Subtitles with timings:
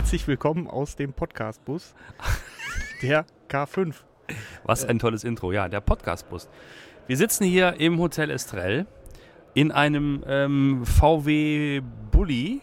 [0.00, 1.94] Herzlich willkommen aus dem Podcast-Bus
[3.02, 3.96] der K5.
[4.64, 6.48] Was ein tolles Intro, ja, der Podcast-Bus.
[7.06, 8.86] Wir sitzen hier im Hotel Estrell
[9.52, 12.62] in einem ähm, VW Bulli.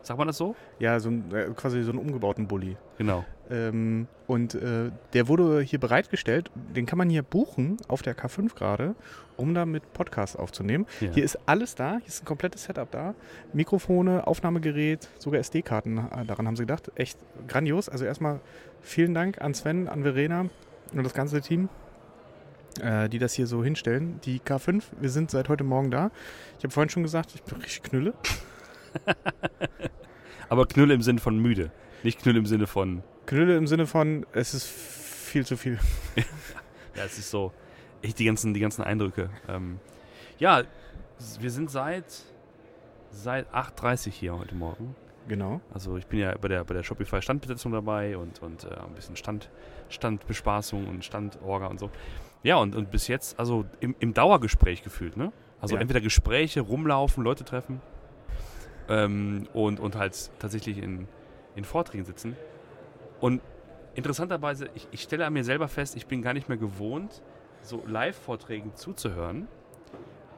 [0.00, 0.56] Sagt man das so?
[0.78, 2.78] Ja, so ein, äh, quasi so einen umgebauten Bulli.
[2.96, 3.26] Genau.
[3.52, 6.50] Ähm, und äh, der wurde hier bereitgestellt.
[6.54, 8.94] Den kann man hier buchen auf der K5 gerade,
[9.36, 10.86] um damit Podcast aufzunehmen.
[11.00, 11.10] Ja.
[11.10, 11.98] Hier ist alles da.
[11.98, 13.14] Hier ist ein komplettes Setup da.
[13.52, 15.98] Mikrofone, Aufnahmegerät, sogar SD-Karten.
[15.98, 16.90] äh, Daran haben sie gedacht.
[16.94, 17.90] Echt grandios.
[17.90, 18.40] Also erstmal
[18.80, 20.46] vielen Dank an Sven, an Verena
[20.94, 21.68] und das ganze Team,
[22.80, 24.18] äh, die das hier so hinstellen.
[24.24, 26.10] Die K5, wir sind seit heute Morgen da.
[26.56, 28.14] Ich habe vorhin schon gesagt, ich bin richtig knülle.
[30.48, 31.70] Aber Knülle im Sinne von müde.
[32.02, 35.78] Nicht Knülle im Sinne von, Knülle im Sinne von, es ist viel zu viel.
[36.96, 37.52] ja, es ist so,
[38.02, 39.30] echt die ganzen, die ganzen Eindrücke.
[39.48, 39.78] Ähm,
[40.38, 40.62] ja,
[41.40, 42.04] wir sind seit,
[43.10, 44.96] seit 8.30 hier heute Morgen.
[45.28, 45.60] Genau.
[45.72, 48.94] Also ich bin ja bei der, bei der Shopify Standbesetzung dabei und, und äh, ein
[48.94, 49.50] bisschen Stand,
[49.88, 51.90] Standbespaßung und Standorga und so.
[52.42, 55.32] Ja, und, und bis jetzt, also im, im Dauergespräch gefühlt, ne?
[55.60, 55.80] Also Ja.
[55.80, 57.80] entweder Gespräche, rumlaufen, Leute treffen
[58.88, 61.06] ähm, und, und halt tatsächlich in,
[61.54, 62.36] in Vorträgen sitzen.
[63.20, 63.40] Und
[63.94, 67.22] interessanterweise, ich, ich stelle an mir selber fest, ich bin gar nicht mehr gewohnt,
[67.62, 69.48] so Live-Vorträgen zuzuhören,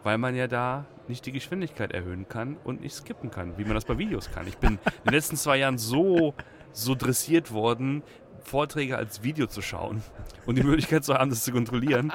[0.02, 3.74] weil man ja da nicht die Geschwindigkeit erhöhen kann und nicht skippen kann, wie man
[3.74, 4.46] das bei Videos kann.
[4.46, 6.34] Ich bin in den letzten zwei Jahren so,
[6.72, 8.02] so dressiert worden,
[8.40, 10.02] Vorträge als Video zu schauen
[10.44, 12.12] und die Möglichkeit zu haben, das zu kontrollieren,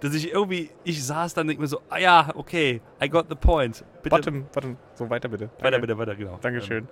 [0.00, 3.26] dass ich irgendwie, ich saß dann und denk mir so, ah ja, okay, I got
[3.28, 3.84] the point.
[4.02, 5.44] Bitte, Warte, warte, so weiter bitte.
[5.58, 5.80] weiter, Danke.
[5.80, 6.38] bitte, weiter, genau.
[6.40, 6.88] Dankeschön.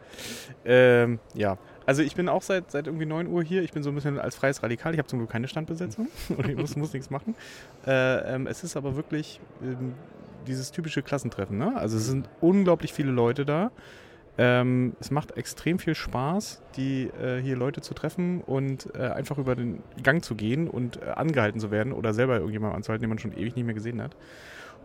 [0.64, 3.62] Ähm, ja, also ich bin auch seit, seit irgendwie 9 Uhr hier.
[3.62, 4.92] Ich bin so ein bisschen als freies Radikal.
[4.94, 7.34] Ich habe zum Glück keine Standbesetzung und ich muss, muss nichts machen.
[7.86, 9.94] Äh, ähm, es ist aber wirklich ähm,
[10.47, 11.58] dieses typische Klassentreffen.
[11.58, 11.77] Ne?
[11.77, 13.70] Also es sind unglaublich viele Leute da.
[14.36, 19.38] Ähm, es macht extrem viel Spaß, die äh, hier Leute zu treffen und äh, einfach
[19.38, 23.10] über den Gang zu gehen und äh, angehalten zu werden oder selber irgendjemanden anzuhalten, den
[23.10, 24.16] man schon ewig nicht mehr gesehen hat.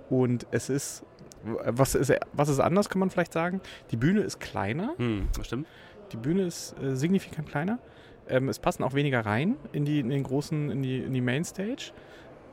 [0.10, 1.04] Und es ist,
[1.44, 3.62] was ist, was ist anders, kann man vielleicht sagen?
[3.92, 4.94] Die Bühne ist kleiner.
[4.98, 5.68] Hm, stimmt.
[6.12, 7.80] Die Bühne ist äh, signifikant kleiner.
[8.28, 11.22] Ähm, es passen auch weniger rein in, die, in den großen, in die, in die
[11.22, 11.92] Mainstage.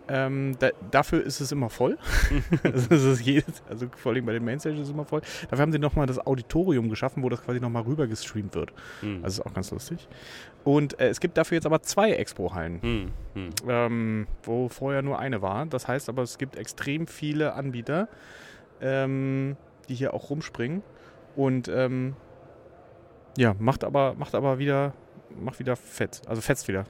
[0.09, 1.99] Ähm, da, dafür ist es immer voll.
[2.63, 5.21] also, es ist jedes, also vor allem bei den Mainstages ist es immer voll.
[5.51, 8.73] Dafür haben sie nochmal das Auditorium geschaffen, wo das quasi nochmal rüber gestreamt wird.
[9.01, 9.25] Hm.
[9.25, 10.09] Also ist auch ganz lustig.
[10.65, 13.51] Und äh, es gibt dafür jetzt aber zwei Expo-Hallen, hm, hm.
[13.69, 15.67] ähm, wo vorher nur eine war.
[15.67, 18.09] Das heißt aber, es gibt extrem viele Anbieter,
[18.81, 19.57] ähm,
[19.89, 20.83] die hier auch rumspringen.
[21.35, 22.15] Und ähm,
[23.37, 24.95] ja, macht aber, macht aber wieder,
[25.39, 26.23] macht wieder fett.
[26.27, 26.85] Also fetzt wieder.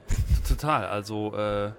[0.47, 0.85] Total.
[0.85, 1.71] Also, äh,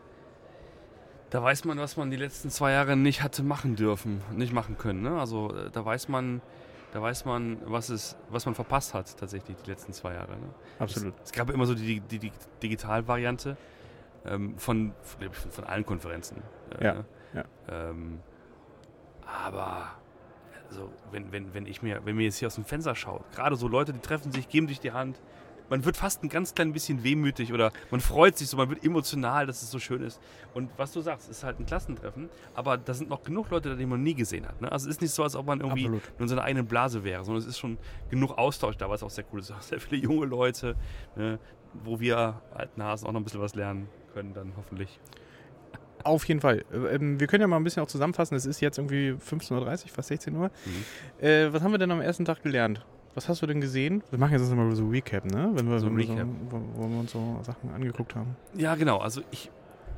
[1.30, 4.78] da weiß man, was man die letzten zwei Jahre nicht hatte machen dürfen, nicht machen
[4.78, 5.02] können.
[5.02, 5.18] Ne?
[5.18, 6.40] Also, äh, da weiß man,
[6.92, 10.32] da weiß man, was, es, was man verpasst hat, tatsächlich, die letzten zwei Jahre.
[10.32, 10.48] Ne?
[10.78, 11.14] Absolut.
[11.16, 13.56] Es, es gab immer so die, die, die Digitalvariante
[14.24, 16.42] ähm, von, von, von allen Konferenzen.
[16.78, 17.04] Äh, Ja, ne?
[17.34, 17.44] ja.
[17.68, 18.20] Ähm,
[19.44, 19.92] aber
[20.68, 23.56] also, wenn, wenn, wenn ich mir, wenn mir jetzt hier aus dem Fenster schaut, gerade
[23.56, 25.20] so Leute, die treffen sich, geben sich die Hand,
[25.70, 28.84] man wird fast ein ganz klein bisschen wehmütig oder man freut sich so, man wird
[28.84, 30.20] emotional, dass es so schön ist.
[30.54, 33.86] Und was du sagst, ist halt ein Klassentreffen, aber da sind noch genug Leute, die
[33.86, 34.60] man nie gesehen hat.
[34.60, 34.70] Ne?
[34.70, 36.02] Also es ist nicht so, als ob man irgendwie Absolut.
[36.12, 37.78] nur in seiner eigenen Blase wäre, sondern es ist schon
[38.10, 39.50] genug Austausch da, was auch sehr cool ist.
[39.58, 40.76] Auch sehr viele junge Leute,
[41.16, 41.38] ne?
[41.84, 44.98] wo wir alten Hasen auch noch ein bisschen was lernen können, dann hoffentlich.
[46.04, 46.64] Auf jeden Fall.
[46.72, 48.34] Äh, Ähm, wir können ja mal ein bisschen auch zusammenfassen.
[48.36, 49.52] Es ist jetzt irgendwie 15.30
[49.84, 50.50] Uhr, fast 16 Uhr.
[50.64, 51.24] Mhm.
[51.24, 52.84] Äh, was haben wir denn am ersten Tag gelernt?
[53.18, 54.04] Was hast du denn gesehen?
[54.10, 55.50] Wir machen jetzt erstmal so Recap, ne?
[55.52, 56.28] Wenn wir So wenn wir Recap.
[56.52, 58.36] So, wo, wir uns so Sachen angeguckt haben.
[58.54, 58.98] Ja, genau.
[58.98, 59.50] Also ich,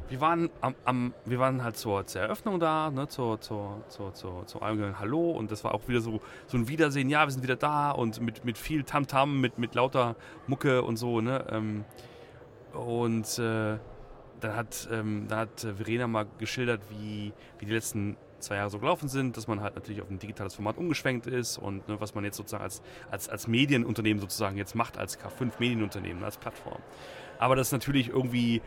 [0.08, 4.14] wir waren am, am wir waren halt zur, zur Eröffnung da, ne, zur, zur, zur,
[4.14, 7.31] zur, zum allgemeinen Hallo und das war auch wieder so, so ein Wiedersehen, ja, wir
[7.31, 10.16] sind wieder da und mit, mit viel Tamtam, mit, mit lauter
[10.47, 11.44] Mucke und so, ne?
[11.50, 11.84] Ähm,
[12.72, 13.76] und äh,
[14.41, 18.78] dann hat, ähm, da hat Verena mal geschildert, wie, wie die letzten zwei Jahre so
[18.78, 22.14] gelaufen sind, dass man halt natürlich auf ein digitales Format umgeschwenkt ist und ne, was
[22.14, 26.81] man jetzt sozusagen als, als, als Medienunternehmen sozusagen jetzt macht, als K5 Medienunternehmen, als Plattform.
[27.38, 28.61] Aber das natürlich irgendwie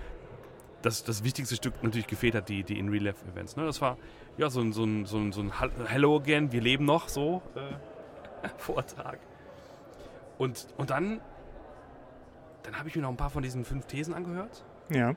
[0.81, 3.55] das, das wichtigste Stück natürlich gefehlt hat, die, die in Real Life Events.
[3.55, 3.65] Ne?
[3.65, 3.97] Das war
[4.37, 5.51] ja so ein, so ein, so ein, so ein
[5.87, 9.19] Hello again, wir leben noch so äh, Vortrag.
[10.37, 11.21] Und, und dann,
[12.63, 14.65] dann habe ich mir noch ein paar von diesen fünf Thesen angehört.
[14.89, 15.15] Ja.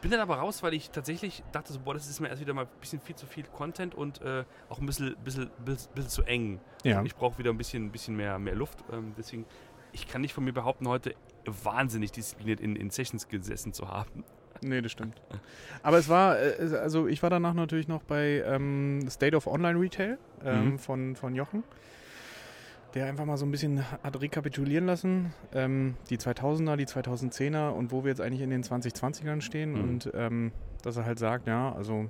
[0.00, 2.54] Bin dann aber raus, weil ich tatsächlich dachte, so, boah, das ist mir erst wieder
[2.54, 6.10] mal ein bisschen viel zu viel Content und äh, auch ein bisschen, bisschen, bisschen, bisschen
[6.10, 6.58] zu eng.
[6.84, 7.02] Ja.
[7.04, 8.82] Ich brauche wieder ein bisschen, bisschen mehr, mehr Luft.
[8.90, 9.44] Ähm, deswegen,
[9.92, 11.14] ich kann nicht von mir behaupten, heute
[11.44, 14.24] wahnsinnig diszipliniert in, in Sessions gesessen zu haben.
[14.62, 15.20] Nee, das stimmt.
[15.82, 19.78] Aber es war, äh, also ich war danach natürlich noch bei ähm, State of Online
[19.78, 20.78] Retail ähm, Mhm.
[20.78, 21.62] von, von Jochen.
[22.94, 25.32] Der einfach mal so ein bisschen hat rekapitulieren lassen.
[25.54, 29.72] Ähm, die 2000er, die 2010er und wo wir jetzt eigentlich in den 2020ern stehen.
[29.72, 29.80] Mhm.
[29.80, 30.52] Und ähm,
[30.82, 32.08] dass er halt sagt, ja, also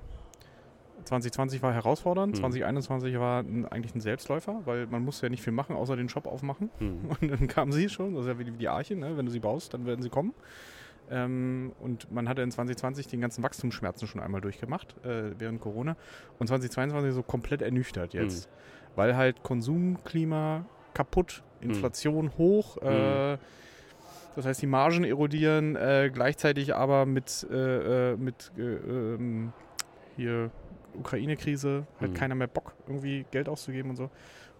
[1.05, 2.41] 2020 war herausfordernd, Mhm.
[2.41, 6.09] 2021 war ein, eigentlich ein Selbstläufer, weil man musste ja nicht viel machen, außer den
[6.09, 6.71] Shop aufmachen.
[6.79, 6.99] Hm.
[7.21, 9.17] Und dann kamen sie schon, das ist ja wie die, wie die Arche, ne?
[9.17, 10.35] wenn du sie baust, dann werden sie kommen.
[11.11, 15.97] Ähm, und man hatte in 2020 den ganzen Wachstumsschmerzen schon einmal durchgemacht, äh, während Corona.
[16.38, 18.49] Und 2022 so komplett ernüchtert jetzt.
[18.96, 20.64] Weil halt Konsumklima
[20.94, 23.38] kaputt, Inflation hoch, äh,
[24.37, 29.52] das heißt die Margen erodieren, äh, gleichzeitig aber mit, äh, äh, mit äh, ähm,
[30.16, 30.50] hier
[30.94, 32.14] Ukraine-Krise hat Mhm.
[32.14, 34.10] keiner mehr Bock, irgendwie Geld auszugeben und so.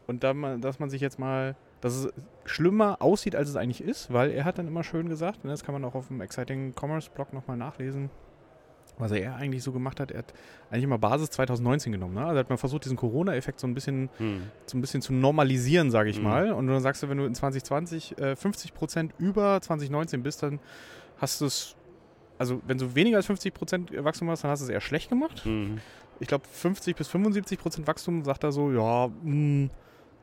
[0.07, 2.13] Und da man, dass man sich jetzt mal, dass es
[2.45, 5.65] schlimmer aussieht, als es eigentlich ist, weil er hat dann immer schön gesagt, ne, das
[5.65, 8.11] kann man auch auf dem Exciting Commerce Blog nochmal nachlesen,
[9.01, 10.11] was er eigentlich so gemacht hat.
[10.11, 10.35] Er hat
[10.71, 12.15] eigentlich immer Basis 2019 genommen.
[12.15, 12.25] Ne?
[12.25, 14.43] Also hat man versucht, diesen Corona-Effekt so ein bisschen Hm.
[14.67, 16.25] so ein bisschen zu normalisieren, sage ich Mhm.
[16.25, 16.53] mal.
[16.53, 20.61] Und dann sagst du, wenn du in 2020 äh, 50 Prozent über 2019 bist, dann
[21.19, 21.77] hast du es,
[22.39, 25.09] also wenn du weniger als 50 Prozent Wachstum hast, dann hast du es eher schlecht
[25.09, 25.45] gemacht.
[25.45, 25.79] Hm.
[26.21, 29.71] Ich glaube 50 bis 75 Prozent Wachstum sagt er so, ja, mh,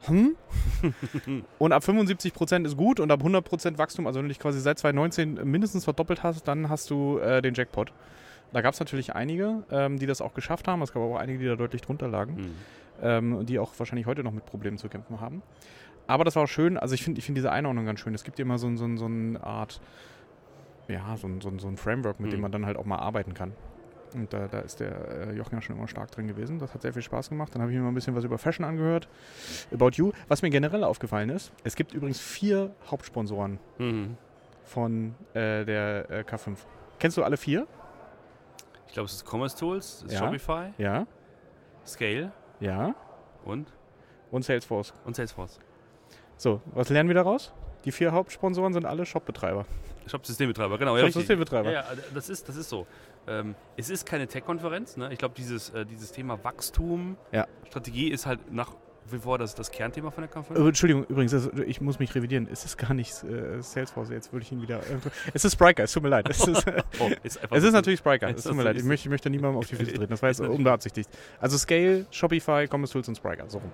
[0.02, 0.36] hm.
[1.58, 4.40] und ab 75 Prozent ist gut und ab 100 Prozent Wachstum, also wenn du dich
[4.40, 7.92] quasi seit 2019 mindestens verdoppelt hast, dann hast du äh, den Jackpot.
[8.54, 10.82] Da gab es natürlich einige, ähm, die das auch geschafft haben.
[10.82, 12.52] Es gab aber auch einige, die da deutlich drunter lagen Hm.
[13.02, 15.42] ähm, die auch wahrscheinlich heute noch mit Problemen zu kämpfen haben.
[16.08, 18.14] Aber das war auch schön, also ich finde ich find diese Einordnung ganz schön.
[18.16, 19.82] Es gibt immer so, so, so eine Art,
[20.88, 22.42] ja, so ein, so, so ein Framework, mit dem Mhm.
[22.44, 23.52] man dann halt auch mal arbeiten kann.
[24.14, 26.60] Und da, da ist der äh, Jochen ja schon immer stark drin gewesen.
[26.60, 27.54] Das hat sehr viel Spaß gemacht.
[27.54, 29.10] Dann habe ich mir mal ein bisschen was über Fashion angehört.
[29.74, 30.12] About You.
[30.30, 34.16] Was mir generell aufgefallen ist, es gibt übrigens vier Hauptsponsoren Hm.
[34.64, 36.56] von äh, der äh, K5.
[37.00, 37.68] Kennst du alle vier?
[38.88, 40.20] Ich glaube, es ist Commerce Tools, ist Ja.
[40.20, 41.06] Shopify, Ja.
[41.86, 42.96] Scale Ja.
[43.46, 43.68] und,
[44.32, 44.94] Und Salesforce.
[45.06, 45.60] und Salesforce.
[46.38, 47.54] So, was lernen wir daraus?
[47.86, 49.66] Die vier Hauptsponsoren sind alle Shopbetreiber.
[50.08, 50.98] Shop-Systembetreiber, genau.
[50.98, 51.72] Shop-Systembetreiber.
[51.72, 52.88] Ja, ja, das ist, das ist so.
[53.28, 54.96] Ähm, es ist keine Tech-Konferenz.
[54.98, 55.12] Ne?
[55.12, 57.46] Ich glaube, dieses, äh, dieses Thema Wachstum, Ja.
[57.68, 58.72] Strategie ist halt nach
[59.12, 60.66] wie vor das, das Kernthema von der Äh, Konferenz.
[60.68, 62.48] Entschuldigung, übrigens, das, ich muss mich revidieren.
[62.52, 64.80] Es ist gar nicht äh, Salesforce, jetzt würde ich ihn wieder.
[64.80, 64.98] Äh,
[65.34, 66.28] es ist Spriker, es tut mir leid.
[66.30, 68.76] Es ist, äh, Oh, ist es ist natürlich Spriker, Ist es tut mir leid.
[68.78, 70.10] Ich möchte, ich möchte niemandem auf die Füße treten.
[70.10, 71.10] Das war jetzt unbeabsichtigt.
[71.40, 73.50] Also Scale, Shopify, Commerce Tools und Spriker.
[73.50, 73.72] So rum.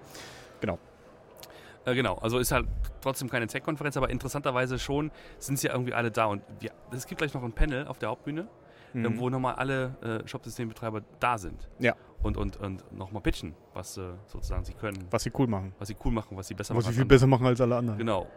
[1.85, 2.65] Äh, genau, also ist halt
[3.01, 6.25] trotzdem keine Tech-Konferenz, aber interessanterweise schon sind sie ja irgendwie alle da.
[6.27, 8.47] Und wir, es gibt gleich noch ein Panel auf der Hauptbühne,
[8.93, 9.19] äh, Mhm.
[9.19, 11.67] wo nochmal alle äh, Shop-Systembetreiber da sind.
[11.79, 11.95] Ja.
[12.23, 15.73] Und, und, und nochmal pitchen, was äh, sozusagen sie können, Was sie cool machen.
[15.77, 16.93] was sie cool machen, was sie besser Was machen.
[16.93, 17.99] sie viel besser machen als alle anderen.
[17.99, 18.25] andere.
[18.25, 18.31] Genau.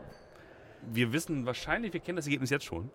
[0.93, 2.91] Wir wissen wahrscheinlich, wir kennen das Ergebnis jetzt schon,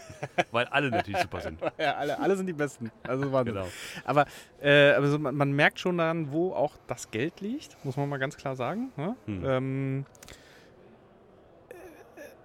[0.50, 1.60] weil alle natürlich super sind.
[1.78, 2.90] Ja, alle, alle sind die Besten.
[3.02, 3.54] Also Wahnsinn.
[3.54, 3.66] Genau.
[4.04, 4.24] Aber
[4.60, 8.18] äh, also man, man merkt schon dann, wo auch das Geld liegt, muss man mal
[8.18, 8.90] ganz klar sagen.
[8.96, 9.16] Ne?
[9.26, 9.44] Hm.
[9.44, 10.06] Ähm,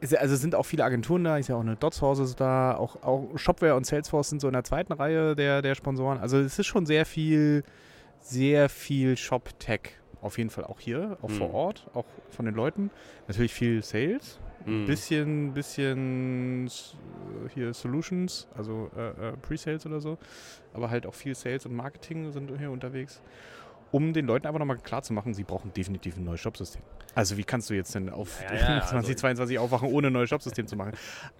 [0.01, 2.75] ja- also es sind auch viele Agenturen da, ist ja auch eine Dots ist da,
[2.75, 6.19] auch, auch Shopware und Salesforce sind so in der zweiten Reihe der, der Sponsoren.
[6.19, 7.63] Also es ist schon sehr viel,
[8.21, 9.97] sehr viel Shop-Tech.
[10.21, 11.35] Auf jeden Fall auch hier, auch Hm.
[11.35, 12.91] vor Ort, auch von den Leuten.
[13.27, 14.85] Natürlich viel Sales, Mhm.
[14.85, 16.69] bisschen, bisschen
[17.55, 20.19] hier Solutions, also äh, äh, Pre-Sales oder so,
[20.73, 23.19] aber halt auch viel Sales und Marketing sind hier unterwegs,
[23.89, 26.83] um den Leuten einfach nochmal klarzumachen, sie brauchen definitiv ein neues Shopsystem.
[27.15, 30.29] Also wie kannst du jetzt denn auf Ja, ja, also- 2022 aufwachen, ohne ein neues
[30.29, 30.91] Shopsystem zu machen?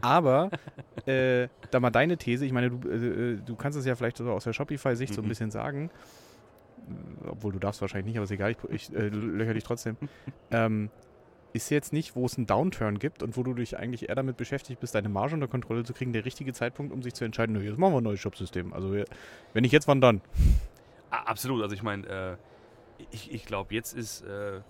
[0.02, 0.50] Aber
[1.06, 4.30] äh, da mal deine These, ich meine, du, äh, du kannst es ja vielleicht so
[4.32, 5.30] aus der Shopify-Sicht so ein Mhm.
[5.30, 5.92] bisschen sagen,
[7.26, 9.98] obwohl du darfst wahrscheinlich nicht, aber ist egal, ich, ich äh, löcher dich trotzdem.
[10.52, 10.90] ähm,
[11.54, 14.38] ist jetzt nicht, wo es einen Downturn gibt und wo du dich eigentlich eher damit
[14.38, 17.54] beschäftigt bist, deine Marge unter Kontrolle zu kriegen, der richtige Zeitpunkt, um sich zu entscheiden,
[17.54, 18.74] nö, jetzt machen wir ein neues Shopsystem.
[18.74, 20.22] Also wenn nicht jetzt, wann dann?
[21.10, 21.62] Absolut.
[21.62, 22.38] Also ich meine, äh,
[23.12, 24.62] ich, ich glaube, jetzt ist äh,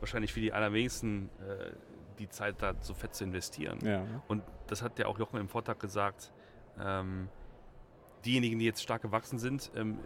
[0.00, 1.72] wahrscheinlich für die allerwenigsten äh,
[2.18, 3.78] die Zeit, da so fett zu investieren.
[3.84, 4.04] Ja.
[4.28, 6.32] Und das hat ja auch Jochen im Vortrag gesagt.
[6.80, 7.28] Ähm,
[8.24, 9.98] diejenigen, die jetzt stark gewachsen sind, ähm,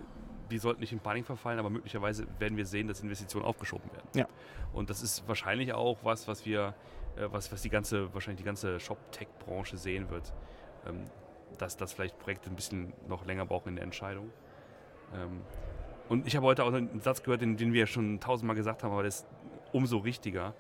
[0.51, 4.09] die sollten nicht in Panik verfallen, aber möglicherweise werden wir sehen, dass Investitionen aufgeschoben werden.
[4.15, 4.27] Ja.
[4.73, 6.75] Und das ist wahrscheinlich auch was, was wir,
[7.17, 10.33] äh, was, was die ganze, wahrscheinlich die ganze Shop-Tech-Branche sehen wird.
[10.87, 11.05] Ähm,
[11.59, 14.31] dass, dass vielleicht Projekte ein bisschen noch länger brauchen in der Entscheidung.
[15.15, 15.41] Ähm,
[16.09, 18.93] und ich habe heute auch einen Satz gehört, den, den wir schon tausendmal gesagt haben,
[18.93, 19.27] aber der ist
[19.73, 20.55] umso richtiger.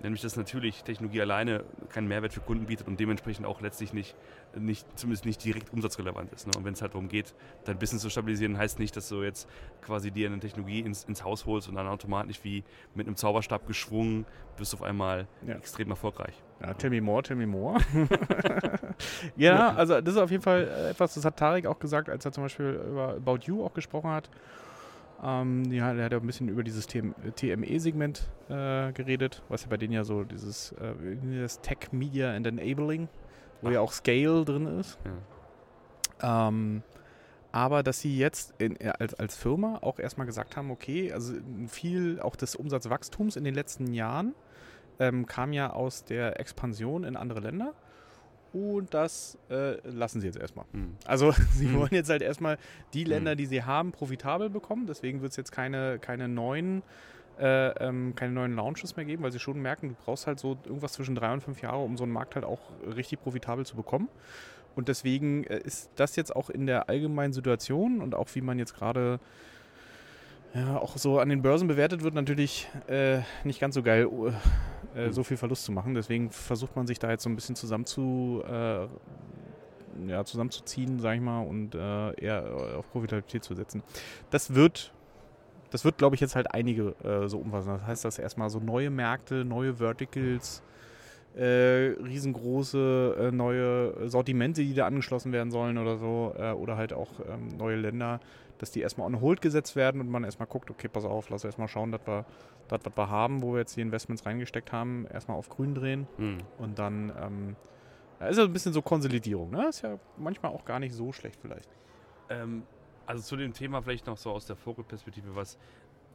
[0.00, 4.14] Nämlich, dass natürlich Technologie alleine keinen Mehrwert für Kunden bietet und dementsprechend auch letztlich nicht,
[4.56, 6.46] nicht zumindest nicht direkt umsatzrelevant ist.
[6.46, 6.52] Ne?
[6.56, 9.48] Und wenn es halt darum geht, dein Business zu stabilisieren, heißt nicht, dass du jetzt
[9.82, 12.62] quasi dir eine Technologie ins, ins Haus holst und dann automatisch wie
[12.94, 14.24] mit einem Zauberstab geschwungen
[14.56, 15.54] wirst du auf einmal Ja.
[15.56, 16.34] extrem erfolgreich.
[16.60, 17.78] Ja, tell me more, tell me more.
[19.36, 22.24] ja, also das ist auf jeden Fall äh, etwas, das hat Tarek auch gesagt, als
[22.24, 24.28] er zum Beispiel über About You auch gesprochen hat.
[25.22, 29.76] Ähm, hat- der hat ja ein bisschen über dieses TME-Segment äh, geredet, was ja bei
[29.76, 30.94] denen ja so dieses äh,
[31.40, 33.08] das Tech Media and Enabling,
[33.62, 34.98] wo ja auch Scale drin ist.
[36.22, 36.48] Ja.
[36.48, 36.82] Ähm,
[37.50, 41.34] aber dass sie jetzt in, äh, als, als Firma auch erstmal gesagt haben, okay, also
[41.66, 44.34] viel auch des Umsatzwachstums in den letzten Jahren
[45.00, 47.72] ähm, kam ja aus der Expansion in andere Länder.
[48.52, 50.64] Und das äh, lassen sie jetzt erstmal.
[50.72, 50.94] Hm.
[51.04, 51.78] Also sie Hm.
[51.78, 52.58] wollen jetzt halt erstmal
[52.94, 53.38] die Länder, Hm.
[53.38, 54.86] die sie haben, profitabel bekommen.
[54.86, 56.82] Deswegen wird es jetzt keine, keine neuen
[57.40, 60.58] äh, ähm, keine neuen Launches mehr geben, weil sie schon merken, du brauchst halt so
[60.64, 62.58] irgendwas zwischen drei und fünf Jahre, um so einen Markt halt auch
[62.96, 64.08] richtig profitabel zu bekommen.
[64.74, 68.58] Und deswegen äh, ist das jetzt auch in der allgemeinen Situation und auch wie man
[68.58, 69.20] jetzt gerade
[70.54, 74.32] ja, auch so an den Börsen bewertet wird, natürlich äh, nicht ganz so geil, uh,
[74.94, 75.12] äh, Hm.
[75.12, 75.94] so viel Verlust zu machen.
[75.94, 78.86] Deswegen versucht man sich da jetzt so ein bisschen zusammen zu, äh,
[80.06, 82.44] ja, zusammenzuziehen, sag ich mal, und äh, eher
[82.76, 83.82] auf Profitabilität zu setzen.
[84.30, 84.92] Das wird,
[85.70, 87.70] das wird, glaube ich, jetzt halt einige äh, so umfassen.
[87.70, 90.62] Das heißt, dass erstmal so neue Märkte, neue Verticals,
[91.36, 96.92] äh, riesengroße äh, neue Sortimente, die da angeschlossen werden sollen oder so, äh, oder halt
[96.92, 98.20] auch ähm, neue Länder,
[98.58, 101.44] dass die erstmal on hold gesetzt werden und man erstmal guckt, okay, pass auf, lass
[101.44, 102.24] erstmal schauen, dass wir
[102.68, 106.06] das, was wir haben, wo wir jetzt die Investments reingesteckt haben, erstmal auf grün drehen
[106.16, 106.38] Hm.
[106.58, 107.56] und dann ähm,
[108.28, 109.68] ist ja ein bisschen so Konsolidierung, ne?
[109.68, 111.68] Ist ja manchmal auch gar nicht so schlecht vielleicht.
[112.28, 112.64] Ähm,
[113.06, 115.56] also zu dem Thema vielleicht noch so aus der Vogelperspektive, was,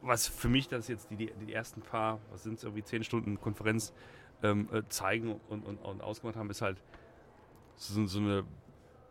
[0.02, 3.02] was für mich das jetzt die, die, die ersten paar, was sind es irgendwie zehn
[3.02, 3.92] Stunden Konferenz
[4.42, 6.80] ähm, äh, zeigen und, und, und ausgemacht haben, ist halt
[7.76, 8.44] so, so, eine,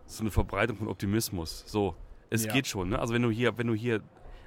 [0.06, 1.64] so eine Verbreitung von Optimismus.
[1.66, 1.96] So,
[2.30, 2.54] es Ja.
[2.54, 3.00] geht schon, ne?
[3.00, 4.02] Also wenn du hier, wenn du hier,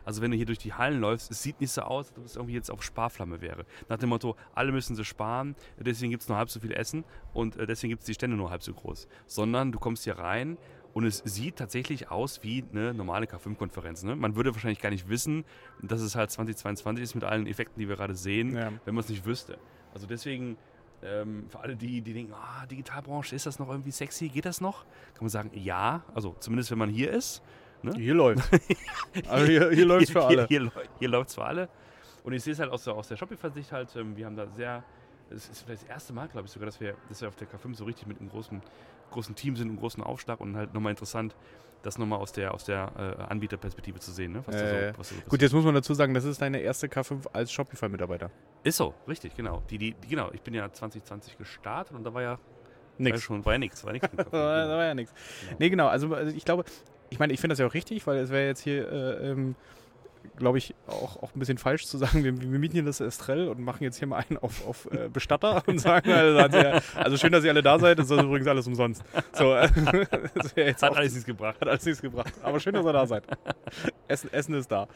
[0.04, 2.24] also wenn du hier durch die Hallen läufst, es sieht nicht so aus, als ob
[2.24, 3.64] es irgendwie jetzt auf Sparflamme wäre.
[3.88, 7.04] Nach dem Motto, alle müssen sie sparen, deswegen gibt es nur halb so viel Essen
[7.32, 9.08] und äh, deswegen gibt es die Stände nur halb so groß.
[9.26, 10.58] Sondern du kommst hier rein
[10.94, 14.02] und es sieht tatsächlich aus wie eine normale K5-Konferenz.
[14.04, 14.16] Ne?
[14.16, 15.44] Man würde wahrscheinlich gar nicht wissen,
[15.82, 18.72] dass es halt 2022 ist mit allen Effekten, die wir gerade sehen, Ja.
[18.84, 19.58] wenn man es nicht wüsste.
[19.92, 20.56] Also deswegen,
[21.02, 24.28] ähm, für alle, die, die denken, ah, Digitalbranche, ist das noch irgendwie sexy?
[24.28, 24.84] Geht das noch?
[25.14, 26.02] Kann man sagen, ja.
[26.14, 27.42] Also zumindest, wenn man hier ist.
[27.94, 28.48] Hier läuft.
[29.28, 30.46] also hier, hier läuft für alle.
[30.46, 31.68] Hier, hier, hier läuft es für alle.
[32.24, 34.48] Und ich sehe es halt aus der, aus der Shopify-Sicht halt, ähm, wir haben da
[34.48, 34.82] sehr,
[35.30, 37.48] es ist vielleicht das erste Mal, glaube ich sogar, dass wir, dass wir auf der
[37.48, 38.60] K5 so richtig mit einem großen,
[39.12, 41.36] großen Team sind, einem großen Aufschlag und halt nochmal interessant,
[41.82, 44.32] das nochmal aus der, aus der äh, Anbieterperspektive zu sehen.
[44.32, 44.38] Ne?
[44.52, 47.52] Äh, so, so Gut, jetzt muss man dazu sagen, das ist deine erste K5 als
[47.52, 48.28] Shopify-Mitarbeiter.
[48.64, 49.62] Ist so, richtig, genau.
[49.70, 50.30] Die, die, genau.
[50.32, 52.38] Ich bin ja 2020 gestartet und da war ja, war
[52.98, 53.22] ja Nix.
[53.22, 53.84] schon, war ja nichts.
[53.84, 55.14] War nix mit K5, da war da war ja nichts.
[55.42, 55.56] Genau.
[55.60, 55.86] Nee, genau.
[55.86, 56.64] Also, also ich glaube,
[57.10, 59.54] ich meine, ich finde das ja auch richtig, weil es wäre jetzt hier, äh, ähm,
[60.38, 63.48] glaube ich, auch, auch ein bisschen falsch zu sagen, wir, wir mieten hier das Estrell
[63.48, 67.16] und machen jetzt hier mal einen auf, auf äh, Bestatter und sagen, also, ja- also
[67.16, 69.02] schön, dass ihr alle da seid, das ist übrigens alles umsonst.
[69.32, 71.60] So, äh, Hat auch, alles nichts gebracht.
[71.60, 72.34] hat alles nichts gebracht.
[72.42, 73.22] Aber schön, dass ihr da seid.
[74.08, 74.88] Essen, Essen ist da.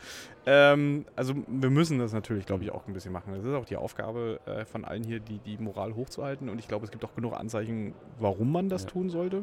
[0.46, 3.32] Ähm, also wir müssen das natürlich, glaube ich, auch ein bisschen machen.
[3.34, 6.48] Das ist auch die Aufgabe äh, von allen hier, die, die Moral hochzuhalten.
[6.48, 8.88] Und ich glaube, es gibt auch genug Anzeichen, warum man das Ja.
[8.90, 9.42] tun sollte.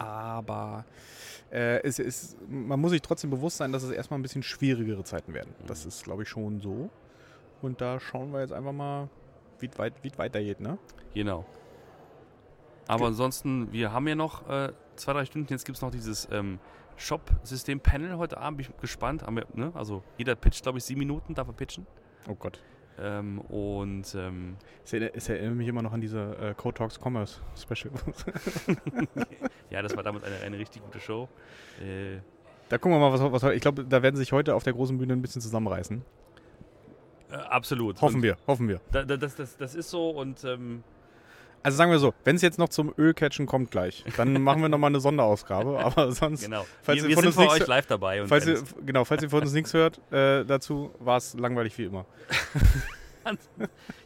[0.00, 0.84] Aber
[1.50, 5.04] äh, es ist, man muss sich trotzdem bewusst sein, dass es erstmal ein bisschen schwierigere
[5.04, 5.54] Zeiten werden.
[5.66, 5.88] Das Mhm.
[5.88, 6.90] ist, glaube ich, schon so.
[7.62, 9.08] Und da schauen wir jetzt einfach mal,
[9.58, 10.60] wie es weit, es weitergeht.
[10.60, 10.78] Ne?
[11.14, 11.44] Genau.
[12.88, 15.52] Aber ansonsten, wir haben ja noch äh, zwei, drei Stunden.
[15.52, 16.58] Jetzt gibt es noch dieses ähm,
[16.96, 18.58] Shop-System-Panel heute Abend.
[18.58, 19.22] Bin ich gespannt.
[19.22, 19.70] Haben wir, ne?
[19.74, 21.86] Also jeder pitcht, glaube ich, sieben Minuten, darf er pitchen.
[22.28, 22.60] Oh Gott.
[23.00, 24.92] Ähm, und ähm, Es
[25.28, 27.92] erinnert, mich immer noch an diese äh, Code Talks Commerce Special.
[29.70, 31.28] ja, das war damals eine, eine richtig gute Show.
[31.80, 32.18] Äh,
[32.68, 34.98] Da gucken wir mal, was, was ich glaube, da werden sich heute auf der großen
[34.98, 36.02] Bühne ein bisschen zusammenreißen.
[37.30, 38.00] äh, absolut.
[38.02, 38.80] Hoffen und wir, hoffen wir.
[38.92, 40.82] Da, da, das, das, das ist so und ähm,
[41.62, 44.68] Also sagen wir so, wenn es jetzt noch zum Ölcatchen kommt gleich, dann machen wir
[44.68, 45.78] nochmal eine Sonderausgabe.
[45.78, 46.64] Aber sonst, genau.
[46.82, 48.22] Falls wir ihr wir von sind uns nichts- euch live dabei.
[48.22, 51.76] Und falls ihr, genau, falls ihr von uns nichts hört äh, dazu, war es langweilig
[51.78, 52.06] wie immer.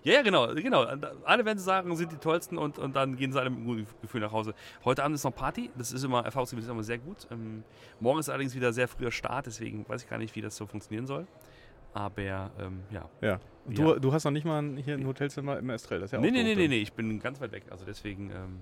[0.02, 0.82] Ja, ja, genau, genau.
[1.24, 3.86] Alle werden sagen, sind die tollsten und, und dann gehen sie alle mit einem guten
[4.02, 4.54] Gefühl nach Hause.
[4.84, 7.26] Heute Abend ist noch Party, das ist immer erfahrungsgemäß immer sehr gut.
[7.30, 7.62] Ähm,
[8.00, 10.66] morgen ist allerdings wieder sehr früher Start, deswegen weiß ich gar nicht, wie das so
[10.66, 11.26] funktionieren soll.
[11.94, 13.08] Aber ähm, ja.
[13.22, 13.40] Ja.
[13.64, 13.94] Und Ja.
[13.94, 16.00] Du, du hast noch nicht mal hier ein Hotelzimmer im Estrell.
[16.00, 17.64] Das ist ja nee, auch nee, nee, nee, nee, ich bin ganz weit weg.
[17.70, 18.60] Also deswegen, ähm,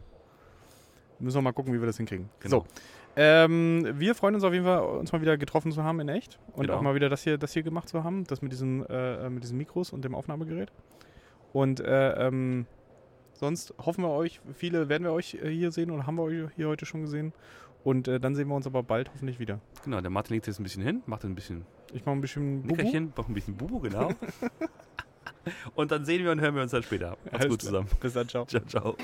[1.19, 2.29] Müssen wir mal gucken, wie wir das hinkriegen.
[2.41, 2.61] genau.
[2.61, 2.67] So.
[3.15, 6.39] Ähm, wir freuen uns auf jeden Fall, uns mal wieder getroffen zu haben in echt.
[6.55, 6.79] Und Genau.
[6.79, 8.25] auch mal wieder das hier, das hier gemacht zu haben.
[8.25, 10.73] Das mit diesen, äh, mit diesen Mikros und dem Aufnahmegerät.
[11.53, 12.67] Und äh, ähm,
[13.35, 16.51] sonst hoffen wir euch, viele werden wir euch äh, hier sehen oder haben wir euch
[16.57, 17.33] hier heute schon gesehen.
[17.85, 19.61] Und äh, dann sehen wir uns aber bald hoffentlich wieder.
[19.85, 22.63] Genau, der Martin legt jetzt ein bisschen hin, macht ein bisschen Ich mache ein bisschen
[22.63, 22.77] Bubu.
[22.77, 24.11] Nickerchen, macht ein bisschen Bubu, genau.
[25.75, 27.17] und dann sehen wir und hören wir uns dann später.
[27.25, 27.71] Macht's Alles gut klar.
[27.71, 27.89] zusammen.
[28.01, 28.47] Bis dann, ciao.
[28.47, 28.97] Ciao, ciao.